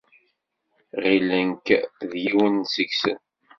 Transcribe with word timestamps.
ɣilen-k 1.03 1.67
d 2.09 2.11
yiwen 2.23 2.55
seg-sen. 2.73 3.19